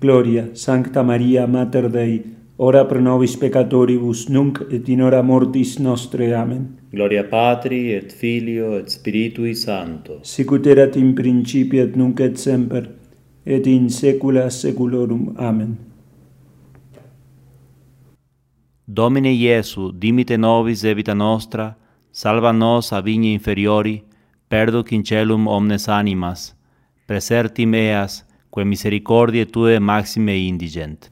Gloria, 0.01 0.49
Sancta 0.53 1.03
Maria, 1.03 1.45
Mater 1.45 1.89
Dei, 1.91 2.23
ora 2.61 2.85
pro 2.85 2.99
nobis 2.99 3.37
peccatoribus 3.37 4.27
nunc 4.29 4.59
et 4.69 4.89
in 4.89 5.01
hora 5.01 5.21
mortis 5.23 5.77
nostre. 5.79 6.33
Amen. 6.35 6.77
Gloria 6.91 7.23
Patri 7.23 7.93
et 7.93 8.11
Filio 8.11 8.77
et 8.77 8.89
Spiritui 8.89 9.55
Sancto. 9.55 10.19
Sicut 10.23 10.65
erat 10.67 10.95
in 10.95 11.13
principio 11.13 11.83
et 11.83 11.95
nunc 11.95 12.19
et 12.19 12.35
semper 12.37 12.89
et 13.45 13.67
in 13.67 13.89
saecula 13.89 14.49
saeculorum. 14.49 15.35
Amen. 15.37 15.77
Domine 18.85 19.31
Iesu, 19.31 19.91
dimite 19.91 20.35
nobis 20.37 20.81
debita 20.81 21.13
nostra, 21.13 21.77
salva 22.11 22.51
nos 22.51 22.91
a 22.91 23.01
vigne 23.01 23.31
inferiori, 23.31 24.03
perduc 24.49 24.91
in 24.91 25.03
celum 25.03 25.47
omnes 25.47 25.87
animas, 25.87 26.55
presertim 27.05 27.75
eas, 27.75 28.25
quae 28.49 28.65
misericordiae 28.65 29.45
tue 29.45 29.79
maxime 29.79 30.35
indigent. 30.35 31.11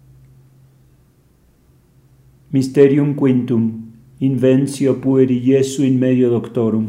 Mysterium 2.57 3.13
quintum. 3.13 3.93
Inventio 4.17 4.95
pueri 4.95 5.37
Iesu 5.47 5.83
in 5.83 5.99
medio 5.99 6.29
doctorum. 6.31 6.87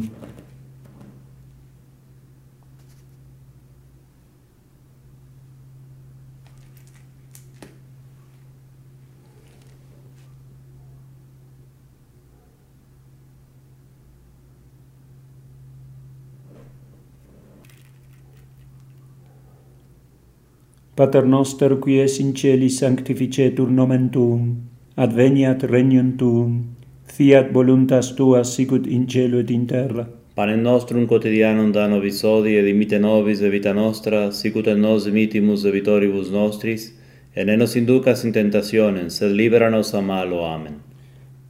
Pater 20.95 21.27
noster 21.27 21.77
qui 21.79 22.01
es 22.01 22.19
in 22.19 22.33
celi 22.35 22.71
sanctificetur 22.71 23.69
nomen 23.69 24.09
tuum 24.11 24.78
adveniat 24.99 25.63
regnum 25.63 26.17
tuum, 26.19 26.75
fiat 27.07 27.53
voluntas 27.53 28.17
tua 28.17 28.43
sicut 28.43 28.85
in 28.87 29.07
cielo 29.07 29.39
et 29.39 29.51
in 29.51 29.65
terra. 29.65 30.09
Panem 30.35 30.61
nostrum 30.63 31.07
quotidianum 31.07 31.71
da 31.73 31.87
nobis 31.87 32.25
hodie, 32.25 32.59
et 32.59 32.65
dimite 32.67 32.99
nobis 32.99 33.39
de 33.39 33.49
vita 33.49 33.73
nostra, 33.73 34.33
sicut 34.33 34.67
et 34.67 34.77
nos 34.77 35.05
dimitimus 35.05 35.63
de 35.63 35.71
vitoribus 35.71 36.33
nostris, 36.33 36.93
et 37.37 37.47
ne 37.47 37.57
nos 37.57 37.77
inducas 37.77 38.25
in 38.25 38.33
tentationem, 38.33 39.09
sed 39.09 39.37
libera 39.37 39.71
nos 39.71 39.95
a 39.95 40.01
malo. 40.01 40.43
Amen. 40.45 40.81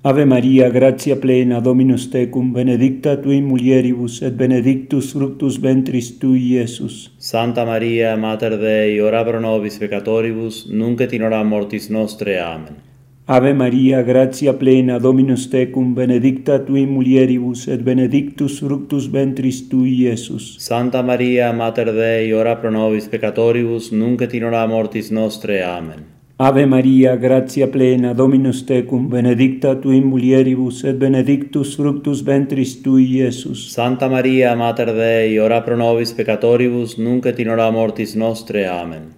Ave 0.04 0.26
Maria, 0.26 0.68
gratia 0.68 1.16
plena, 1.16 1.60
Dominus 1.60 2.10
tecum, 2.10 2.52
benedicta 2.52 3.16
tu 3.16 3.30
in 3.30 3.46
mulieribus, 3.48 4.20
et 4.22 4.36
benedictus 4.36 5.12
fructus 5.12 5.56
ventris 5.56 6.18
tui, 6.18 6.52
Iesus. 6.52 7.14
Santa 7.18 7.64
Maria, 7.64 8.14
Mater 8.16 8.58
Dei, 8.58 9.00
ora 9.00 9.24
pro 9.24 9.40
nobis 9.40 9.78
peccatoribus, 9.78 10.66
nunc 10.68 11.00
et 11.00 11.14
in 11.14 11.22
hora 11.22 11.42
mortis 11.44 11.88
nostre. 11.88 12.38
Amen. 12.40 12.87
Ave 13.30 13.52
Maria, 13.52 14.00
gratia 14.02 14.54
plena, 14.54 14.98
Dominus 14.98 15.50
tecum, 15.50 15.92
benedicta 15.94 16.64
tui 16.64 16.86
mulieribus, 16.86 17.66
et 17.68 17.82
benedictus 17.84 18.58
fructus 18.58 19.10
ventris 19.12 19.68
tui, 19.68 19.90
Iesus. 20.00 20.56
Santa 20.58 21.02
Maria, 21.02 21.52
Mater 21.52 21.92
Dei, 21.92 22.32
ora 22.32 22.56
pro 22.56 22.70
nobis 22.70 23.06
peccatoribus, 23.06 23.90
nunc 23.92 24.22
et 24.22 24.32
in 24.32 24.44
hora 24.44 24.64
mortis 24.66 25.10
nostre. 25.10 25.60
Amen. 25.62 26.06
Ave 26.38 26.64
Maria, 26.64 27.16
gratia 27.16 27.68
plena, 27.68 28.14
Dominus 28.14 28.64
tecum, 28.64 29.10
benedicta 29.10 29.74
tui 29.76 30.00
mulieribus, 30.00 30.84
et 30.84 30.96
benedictus 30.96 31.76
fructus 31.76 32.24
ventris 32.24 32.78
tui, 32.80 33.04
Iesus. 33.20 33.68
Santa 33.74 34.08
Maria, 34.08 34.56
Mater 34.56 34.94
Dei, 34.94 35.38
ora 35.38 35.60
pro 35.60 35.76
nobis 35.76 36.16
peccatoribus, 36.16 36.96
nunc 36.96 37.26
et 37.26 37.44
in 37.44 37.50
hora 37.50 37.70
mortis 37.70 38.16
nostre. 38.16 38.64
Amen. 38.64 39.17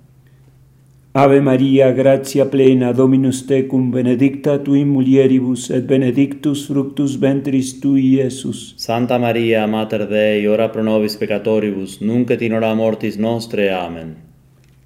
Ave 1.13 1.41
Maria, 1.41 1.91
gratia 1.91 2.45
plena, 2.45 2.93
Dominus 2.93 3.43
tecum, 3.45 3.91
benedicta 3.91 4.57
tu 4.63 4.75
in 4.75 4.87
mulieribus, 4.87 5.69
et 5.69 5.85
benedictus 5.85 6.67
fructus 6.67 7.17
ventris 7.19 7.81
tui, 7.81 8.15
Iesus. 8.15 8.75
Santa 8.77 9.17
Maria, 9.19 9.67
Mater 9.67 10.07
Dei, 10.07 10.47
ora 10.47 10.69
pro 10.69 10.81
nobis 10.81 11.17
peccatoribus, 11.17 11.99
nunc 11.99 12.31
et 12.31 12.41
in 12.41 12.53
hora 12.53 12.73
mortis 12.75 13.17
nostre. 13.17 13.67
Amen. 13.73 14.15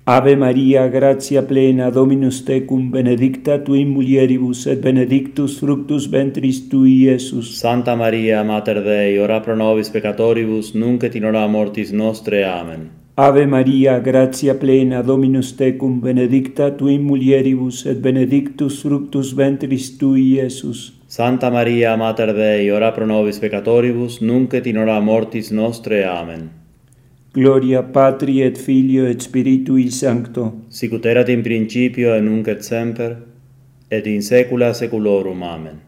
Ave 0.07 0.35
Maria, 0.35 0.87
gratia 0.89 1.43
plena, 1.43 1.91
Dominus 1.91 2.41
tecum, 2.41 2.89
benedicta 2.89 3.59
tu 3.63 3.75
in 3.75 3.93
mulieribus, 3.93 4.65
et 4.65 4.81
benedictus 4.81 5.59
fructus 5.59 6.09
ventris 6.09 6.67
tui, 6.67 7.05
Iesus. 7.05 7.55
Santa 7.59 7.95
Maria, 7.95 8.43
Mater 8.43 8.81
Dei, 8.81 9.19
ora 9.19 9.41
pro 9.41 9.53
nobis 9.53 9.93
peccatoribus, 9.93 10.73
nunc 10.73 11.03
et 11.03 11.13
in 11.13 11.25
hora 11.25 11.45
mortis 11.45 11.91
nostre. 11.91 12.43
Amen. 12.45 13.04
Ave 13.17 13.45
Maria, 13.45 13.99
gratia 13.99 14.55
plena, 14.55 15.01
Dominus 15.01 15.53
tecum, 15.55 16.01
benedicta 16.01 16.75
tu 16.75 16.87
in 16.87 17.01
mulieribus, 17.01 17.85
et 17.85 18.01
benedictus 18.01 18.81
fructus 18.81 19.31
ventris 19.31 19.95
tui, 19.97 20.33
Iesus. 20.33 20.91
Santa 21.07 21.49
Maria, 21.49 21.95
Mater 21.95 22.33
Dei, 22.33 22.69
ora 22.71 22.91
pro 22.91 23.05
nobis 23.05 23.39
peccatoribus, 23.39 24.19
nunc 24.19 24.53
et 24.53 24.67
in 24.67 24.77
hora 24.77 24.99
mortis 24.99 25.51
nostre. 25.51 26.03
Amen. 26.03 26.49
Gloria 27.31 27.83
Patri 27.83 28.41
et 28.41 28.57
Filio 28.57 29.05
et 29.05 29.21
Spiritui 29.21 29.89
Sancto. 29.91 30.65
Sicut 30.67 31.05
erat 31.05 31.29
in 31.29 31.41
principio 31.41 32.13
et 32.13 32.21
nunc 32.21 32.49
et 32.49 32.63
semper 32.63 33.15
et 33.87 34.05
in 34.07 34.21
saecula 34.21 34.73
saeculorum. 34.73 35.41
Amen. 35.41 35.79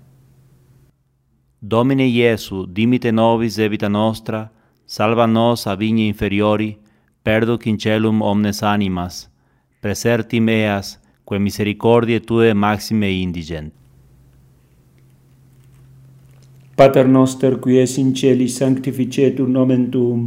Domine 1.60 2.08
Iesu, 2.08 2.66
dimite 2.66 3.12
nobis 3.12 3.58
debita 3.58 3.90
nostra, 3.90 4.50
salva 4.86 5.26
nos 5.26 5.68
a 5.68 5.76
vigne 5.76 6.08
inferiori 6.08 6.78
perduc 7.28 7.66
in 7.68 7.78
celum 7.78 8.22
omnes 8.22 8.62
animas, 8.64 9.16
presertim 9.84 10.48
eas, 10.48 10.94
quae 11.28 11.40
misericordiae 11.44 12.22
Tue 12.24 12.54
maxime 12.54 13.10
indigent. 13.12 13.74
Pater 16.78 17.08
noster, 17.08 17.58
qui 17.60 17.80
es 17.80 17.98
in 17.98 18.14
celi, 18.16 18.48
sanctificetur 18.48 19.50
nomen 19.50 19.90
Tuum, 19.92 20.22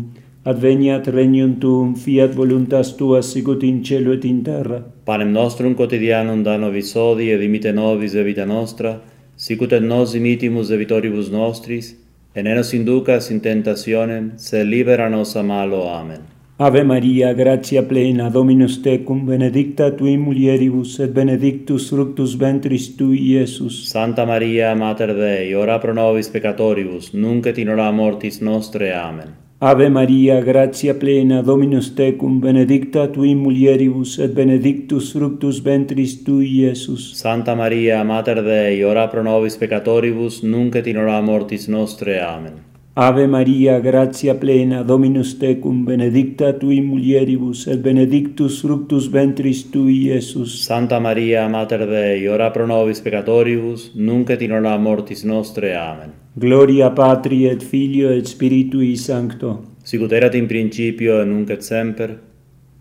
adveniat 0.44 1.08
regnum 1.14 1.54
Tuum, 1.60 1.94
fiat 1.96 2.34
voluntas 2.34 2.90
Tua, 2.98 3.22
sicut 3.22 3.62
in 3.62 3.78
cielo 3.82 4.12
et 4.12 4.24
in 4.24 4.42
terra. 4.44 4.82
Panem 5.06 5.32
nostrum 5.32 5.74
quotidianum 5.74 6.42
da 6.42 6.58
nobis 6.58 6.92
hodie, 6.96 7.32
et 7.32 7.40
dimite 7.40 7.72
nobis 7.72 8.12
de 8.12 8.26
vita 8.26 8.44
nostra, 8.44 8.98
sicut 9.36 9.72
et 9.72 9.80
nos 9.80 10.12
imitimus 10.14 10.68
de 10.68 10.76
vitoribus 10.76 11.32
nostris, 11.32 11.94
et 12.34 12.44
ne 12.44 12.58
nos 12.58 12.74
inducas 12.74 13.30
in 13.30 13.40
tentationem, 13.40 14.34
se 14.36 14.64
libera 14.64 15.08
nos 15.08 15.34
a 15.36 15.42
malo. 15.42 15.86
Amen. 15.88 16.39
Ave 16.62 16.82
Maria, 16.84 17.32
gratia 17.32 17.82
plena, 17.82 18.28
Dominus 18.28 18.82
tecum, 18.82 19.24
benedicta 19.24 19.96
tui 19.96 20.18
mulieribus, 20.18 20.98
et 21.00 21.10
benedictus 21.10 21.88
fructus 21.88 22.34
ventris 22.36 22.90
tui, 22.98 23.16
Iesus. 23.32 23.88
Santa 23.88 24.26
Maria, 24.26 24.74
Mater 24.74 25.14
Dei, 25.16 25.54
ora 25.54 25.78
pro 25.78 25.94
nobis 25.94 26.28
peccatoribus, 26.28 27.14
nunc 27.14 27.46
et 27.46 27.56
in 27.56 27.70
hora 27.70 27.90
mortis 27.90 28.42
nostre. 28.42 28.92
Amen. 28.92 29.32
Ave 29.60 29.88
Maria, 29.88 30.42
gratia 30.42 30.92
plena, 30.92 31.40
Dominus 31.40 31.94
tecum, 31.94 32.40
benedicta 32.40 33.08
tui 33.08 33.34
mulieribus, 33.34 34.18
et 34.18 34.34
benedictus 34.34 35.14
fructus 35.16 35.62
ventris 35.64 36.22
tui, 36.22 36.44
Iesus. 36.60 37.14
Santa 37.16 37.54
Maria, 37.54 38.04
Mater 38.04 38.42
Dei, 38.44 38.84
ora 38.84 39.08
pro 39.08 39.22
nobis 39.22 39.56
peccatoribus, 39.56 40.42
nunc 40.42 40.76
et 40.76 40.86
in 40.86 40.98
hora 40.98 41.22
mortis 41.22 41.68
nostre. 41.68 42.20
Amen. 42.20 42.69
Ave 42.94 43.28
Maria, 43.28 43.78
gratia 43.78 44.34
plena, 44.34 44.82
Dominus 44.82 45.38
tecum, 45.38 45.84
benedicta 45.84 46.52
tu 46.58 46.70
in 46.70 46.86
mulieribus, 46.86 47.68
et 47.68 47.80
benedictus 47.80 48.60
fructus 48.62 49.06
ventris 49.06 49.70
tui, 49.70 50.08
Iesus. 50.08 50.64
Santa 50.64 50.98
Maria, 50.98 51.46
Mater 51.48 51.86
Dei, 51.86 52.26
ora 52.26 52.50
pro 52.50 52.66
nobis 52.66 53.00
peccatoribus, 53.00 53.92
nunc 53.94 54.30
et 54.30 54.42
in 54.42 54.50
hora 54.50 54.76
mortis 54.76 55.22
nostre. 55.22 55.72
Amen. 55.76 56.12
Gloria 56.34 56.90
Patri 56.90 57.46
et 57.46 57.62
Filio 57.62 58.10
et 58.10 58.26
Spiritui 58.26 58.96
Sancto. 58.96 59.76
Sicut 59.84 60.10
erat 60.12 60.34
in 60.34 60.48
principio 60.48 61.20
et 61.22 61.28
nunc 61.28 61.48
et 61.50 61.62
semper, 61.62 62.18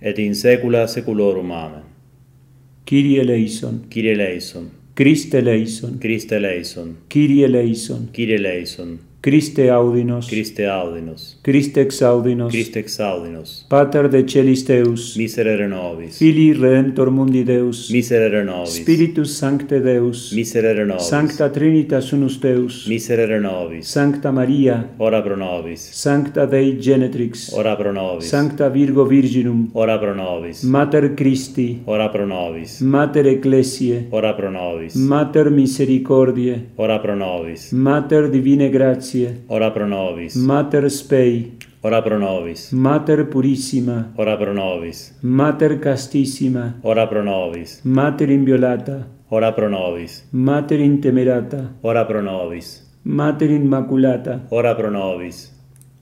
et 0.02 0.18
in 0.18 0.34
saecula 0.34 0.88
saeculorum. 0.88 1.52
Amen. 1.52 1.84
Kyrie 2.84 3.20
eleison. 3.20 3.86
Kyrie 3.88 4.16
eleison. 4.18 4.72
Christe 4.96 5.38
eleison. 5.38 6.00
Christe 6.00 6.34
eleison. 6.34 6.98
Kyrie 7.08 7.44
eleison. 7.44 8.10
Kyrie 8.12 8.34
eleison. 8.34 8.40
Kyrie 8.40 8.40
eleison. 8.42 9.09
Christe 9.22 9.70
audinos. 9.70 10.30
Christe 10.30 10.66
audinos. 10.66 11.38
Christe 11.42 11.82
exaudinos. 11.82 12.54
Christe 12.54 12.80
exaudinos. 12.80 13.66
Pater 13.68 14.08
de 14.08 14.24
celis 14.26 14.66
Deus. 14.66 15.18
Miserere 15.18 15.68
nobis. 15.68 16.18
Filii 16.18 16.54
redemptor 16.54 17.12
mundi 17.12 17.44
Deus. 17.44 17.90
Miserere 17.92 18.46
nobis. 18.46 18.76
Spiritus 18.76 19.38
Sancte 19.38 19.82
Deus. 19.82 20.32
Miserere 20.32 20.86
nobis. 20.86 21.10
Sancta 21.10 21.50
Trinitas 21.52 22.14
unus 22.14 22.40
Deus. 22.40 22.88
Miserere 22.88 23.42
nobis. 23.42 23.88
Sancta 23.88 24.32
Maria. 24.32 24.90
Ora 24.98 25.22
pro 25.22 25.36
nobis. 25.36 25.82
Sancta 25.82 26.46
Dei 26.46 26.80
Genetrix. 26.80 27.52
Ora 27.52 27.76
pro 27.76 27.92
nobis. 27.92 28.30
Sancta 28.30 28.70
Virgo 28.70 29.04
Virginum. 29.06 29.70
Ora 29.74 30.00
pro 30.00 30.16
nobis. 30.16 30.64
Mater 30.64 31.14
Christi. 31.14 31.82
Ora 31.86 32.08
pro 32.08 32.26
nobis. 32.26 32.80
Mater 32.80 33.28
Ecclesiae. 33.28 34.08
Ora 34.12 34.34
pro 34.34 34.50
nobis. 34.50 34.96
Mater 34.96 35.50
Misericordiae. 35.50 36.68
Ora 36.78 37.00
pro 37.00 37.16
nobis. 37.16 37.74
Mater 37.74 38.30
Divine 38.30 38.70
Gratiae. 38.70 39.09
Ora 39.48 39.72
pro 39.72 39.88
nobis. 39.88 40.36
Mater 40.36 40.90
Spei. 40.90 41.52
Ora 41.82 42.02
pro 42.02 42.20
nobis. 42.20 42.72
Mater 42.72 43.26
purissima. 43.30 44.12
Ora 44.18 44.38
pro 44.38 44.54
nobis. 44.54 45.14
Mater 45.22 45.80
castissima. 45.80 46.74
Ora 46.84 47.08
pro 47.08 47.24
nobis. 47.24 47.82
Mater 47.84 48.30
inviolata. 48.30 49.08
Ora 49.30 49.52
pro 49.52 49.70
nobis. 49.70 50.24
Mater 50.32 50.80
intemerata. 50.80 51.70
Ora 51.82 52.06
pro 52.06 52.22
nobis. 52.22 52.82
Mater 53.04 53.50
immaculata. 53.50 54.42
Ora 54.50 54.76
pro 54.76 54.90
nobis. 54.92 55.59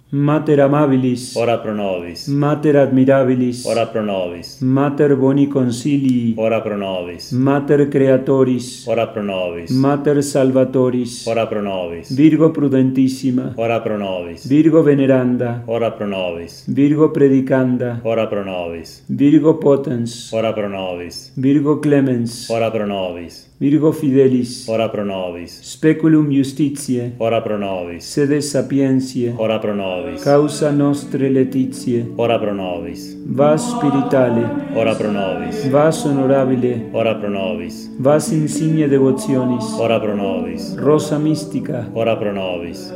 Mater 0.10 0.62
amabilis, 0.62 1.36
ora 1.36 1.58
pro 1.58 1.74
nobis. 1.74 2.30
Mater 2.30 2.78
admirabilis, 2.78 3.65
ora 3.65 3.86
pro 3.88 4.02
nobis. 4.02 4.62
Mater 4.62 5.17
boni 5.17 5.48
consilii, 5.48 6.36
ora 6.38 6.62
pro 6.62 6.78
nobis. 6.78 7.32
Mater 7.34 7.89
creatoris, 7.89 8.88
ora 8.88 9.08
pro 9.08 9.22
nobis. 9.22 9.70
Mater 9.70 10.24
salvatoris, 10.24 11.28
ora 11.28 11.46
pro 11.46 11.62
nobis. 11.62 12.10
Virgo 12.15 12.52
prudentissima, 12.52 13.54
ora 13.58 13.82
pro 13.82 13.98
nobis. 13.98 14.48
Virgo 14.48 14.82
veneranda, 14.82 15.63
ora 15.67 15.91
pro 15.91 16.08
nobis. 16.08 16.63
Virgo 16.67 17.10
predicanda, 17.12 18.00
ora 18.04 18.28
pro 18.28 18.46
nobis. 18.46 19.04
Virgo 19.10 19.56
potens, 19.56 20.32
ora 20.32 20.54
pro 20.54 20.70
nobis. 20.70 21.34
Virgo 21.36 21.82
clemens, 21.82 22.50
ora 22.50 22.72
pro 22.72 22.86
nobis. 22.86 23.46
Virgo 23.60 23.91
fidelis, 23.91 24.70
ora 24.70 24.88
pro 24.88 25.04
nobis. 25.04 25.60
Speculum 25.63 26.30
justitiae, 26.32 27.15
ora 27.17 27.41
pro 27.41 27.58
nobis. 27.58 28.06
Sede 28.06 28.38
sapientiae, 28.41 29.34
ora 29.38 29.58
pro 29.58 29.74
nobis. 29.74 30.24
Causa 30.24 30.70
nostre 30.72 31.30
letitiae, 31.30 32.06
ora 32.17 32.38
pro 32.38 32.54
nobis. 32.54 33.17
Vas 33.26 33.65
spiritale, 33.72 34.46
ora 34.76 34.93
pro 34.93 35.12
nobis. 35.12 35.65
Vas 35.72 36.06
honorabile, 36.06 36.91
ora 36.93 37.15
pro 37.15 37.30
nobis. 37.30 37.89
Vas 37.98 38.32
insigne 38.32 38.88
devotionis, 38.88 39.74
ora 39.80 40.00
pro 40.00 40.15
nobis. 40.15 40.76
Rosa 40.78 41.17
mystica, 41.17 41.89
ora 41.96 42.15
pro 42.15 42.34
nobis. 42.34 42.93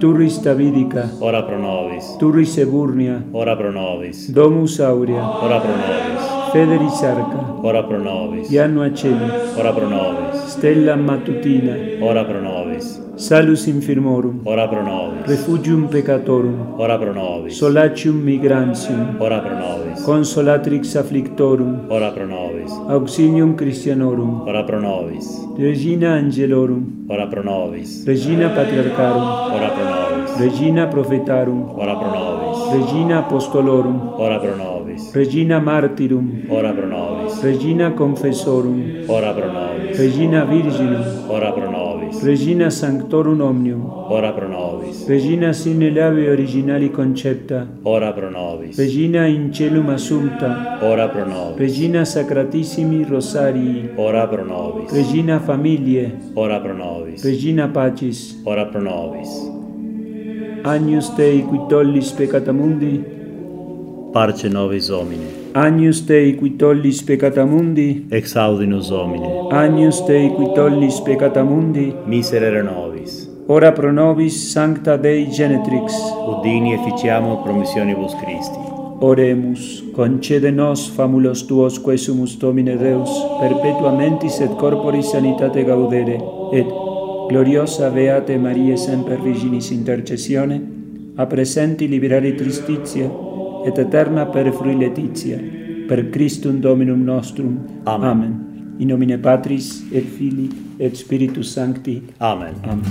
Turris 0.00 0.36
Davidica, 0.42 1.08
ora 1.20 1.42
pro 1.42 1.58
nobis. 1.58 2.04
Turris 2.18 2.58
Eburnia, 2.58 3.22
ora 3.32 3.56
pro 3.56 3.72
nobis. 3.72 4.28
Domus 4.28 4.80
Aurea, 4.80 5.24
ora 5.40 5.60
pro 5.60 5.72
nobis. 5.72 6.37
Federis 6.52 7.02
arca, 7.02 7.40
ora 7.62 7.82
pro 7.82 7.98
nobis. 7.98 8.50
iannua 8.50 8.90
celi, 8.94 9.30
ora 9.58 9.72
pro 9.72 9.88
nobis. 9.88 10.44
stella 10.46 10.96
matutina, 10.96 11.74
ora 12.00 12.24
pro 12.24 12.40
nobis. 12.40 13.00
salus 13.16 13.66
infirmorum, 13.66 14.40
ora 14.44 14.68
pro 14.68 14.82
nobis. 14.82 15.26
refugium 15.26 15.88
peccatorum, 15.88 16.74
ora 16.78 16.98
pro 16.98 17.12
nobis. 17.12 17.56
solatium 17.58 18.16
migrantium, 18.16 19.16
ora 19.20 19.40
pro 19.40 19.54
nobis. 19.58 20.02
consolatrix 20.04 20.94
afflictorum, 20.96 21.86
ora 21.88 22.10
pro 22.10 22.26
nobis. 22.26 22.72
auxilium 22.88 23.54
Christianorum, 23.56 24.42
ora 24.46 24.62
pro 24.64 24.80
nobis. 24.80 25.26
Regina 25.58 26.14
Angelorum, 26.14 27.06
ora 27.08 27.26
pro 27.26 27.42
nobis. 27.42 28.04
Regina 28.06 28.48
Patriarcharum, 28.50 29.26
ora 29.56 29.68
pro 29.74 29.84
nobis. 29.84 30.36
Regina 30.38 30.86
Prophetarum, 30.86 31.60
ora 31.76 31.94
pro 31.96 32.10
nobis. 32.10 32.58
Regina 32.72 33.18
Apostolorum, 33.18 34.14
ora 34.16 34.38
pro 34.38 34.54
nobis. 34.56 34.77
nobis. 34.98 35.14
Regina 35.14 35.60
martyrum, 35.60 36.46
ora 36.50 36.72
pro 36.72 36.86
nobis. 36.86 37.42
Regina 37.42 37.90
confessorum, 37.92 39.08
ora 39.08 39.32
pro 39.32 39.52
nobis. 39.52 39.98
Regina 39.98 40.44
virginum, 40.44 41.30
ora 41.30 41.52
pro 41.52 41.70
nobis. 41.70 42.22
Regina 42.22 42.70
sanctorum 42.70 43.40
omnium, 43.40 43.84
ora 44.10 44.32
pro 44.32 44.48
nobis. 44.48 45.06
Regina 45.08 45.52
sine 45.52 45.90
labi 45.90 46.28
originali 46.28 46.90
concepta, 46.90 47.66
ora 47.84 48.12
pro 48.12 48.30
nobis. 48.30 48.76
Regina 48.76 49.26
in 49.26 49.52
celum 49.52 49.88
assumpta, 49.90 50.78
ora 50.82 51.08
pro 51.08 51.26
nobis. 51.26 51.58
Regina 51.58 52.04
sacratissimi 52.04 53.04
rosarii, 53.04 53.90
ora 53.96 54.26
pro 54.26 54.44
nobis. 54.44 54.92
Regina 54.92 55.38
familiae, 55.38 56.12
ora 56.34 56.60
pro 56.60 56.74
nobis. 56.74 57.24
Regina 57.24 57.68
pacis, 57.68 58.40
ora 58.44 58.66
pro 58.66 58.80
nobis. 58.80 59.56
Agnus 60.64 61.14
Dei 61.14 61.44
qui 61.44 61.60
tollis 61.68 62.10
peccata 62.10 62.52
mundi, 62.52 63.02
parce 64.18 64.48
nobis 64.48 64.88
Domine. 64.88 65.26
Agnus 65.52 66.04
Dei 66.04 66.34
qui 66.34 66.56
tollis 66.56 67.02
peccata 67.04 67.44
mundi, 67.44 68.06
exaudi 68.10 68.66
nos 68.66 68.88
Domine. 68.88 69.46
Agnus 69.50 70.04
Dei 70.06 70.34
qui 70.34 70.50
tollis 70.54 70.98
peccata 71.02 71.44
mundi, 71.44 71.94
miserere 72.04 72.62
nobis. 72.62 73.28
Ora 73.46 73.70
pro 73.70 73.92
nobis 73.92 74.50
sancta 74.50 74.96
Dei 74.96 75.28
Genetrix, 75.30 75.94
udini 76.26 76.72
efficiamo 76.72 77.42
promissionibus 77.44 78.16
Christi. 78.16 78.58
Oremus, 78.98 79.84
concede 79.92 80.50
nos 80.50 80.88
famulos 80.88 81.46
tuos 81.46 81.78
quae 81.78 81.96
sumus 81.96 82.36
Domine 82.38 82.76
Deus, 82.76 83.10
perpetua 83.38 83.92
mentis 83.92 84.40
et 84.40 84.50
corporis 84.56 85.10
sanitate 85.10 85.62
gaudere, 85.62 86.18
et 86.52 86.66
gloriosa 87.28 87.88
Beate 87.90 88.36
Mariae 88.36 88.76
semper 88.76 89.22
Virginis 89.22 89.70
intercessione, 89.70 90.60
a 91.14 91.26
presenti 91.26 91.86
liberare 91.86 92.34
tristitia, 92.34 93.27
et 93.68 93.78
eterna 93.78 94.26
per 94.26 94.50
frui 94.52 94.76
letitia, 94.76 95.38
per 95.88 96.08
Christum 96.10 96.60
Dominum 96.60 97.04
nostrum. 97.04 97.58
Amen. 97.84 98.76
In 98.78 98.88
nomine 98.88 99.18
Patris 99.18 99.84
et 99.92 100.04
Filii 100.04 100.76
et 100.78 100.94
Spiritus 100.96 101.52
Sancti. 101.52 102.02
Amen. 102.18 102.54
Amen. 102.64 102.84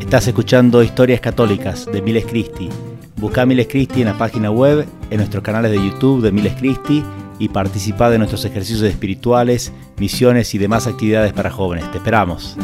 Estás 0.00 0.26
escuchando 0.26 0.82
Historias 0.82 1.20
Católicas 1.20 1.86
de 1.86 2.02
Miles 2.02 2.26
Cristi. 2.26 2.68
Busca 3.16 3.46
Miles 3.46 3.68
Cristi 3.68 4.00
en 4.00 4.08
la 4.08 4.18
página 4.18 4.50
web, 4.50 4.84
en 5.10 5.16
nuestros 5.18 5.44
canales 5.44 5.70
de 5.70 5.76
YouTube 5.76 6.22
de 6.22 6.32
Miles 6.32 6.54
Cristi 6.54 7.04
y 7.38 7.48
participa 7.48 8.10
de 8.10 8.18
nuestros 8.18 8.44
ejercicios 8.44 8.82
espirituales, 8.82 9.72
misiones 9.98 10.54
y 10.54 10.58
demás 10.58 10.86
actividades 10.86 11.32
para 11.32 11.50
jóvenes. 11.50 11.88
Te 11.92 11.98
esperamos. 11.98 12.56